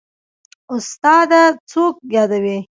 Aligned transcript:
استاده 0.75 1.43
څوک 1.71 1.95
يادوې. 2.15 2.57